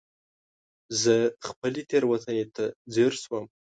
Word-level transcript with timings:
زه 1.01 1.15
خپلې 1.47 1.81
تېروتنې 1.89 2.45
ته 2.55 2.63
ځير 2.93 3.13
شوم. 3.23 3.45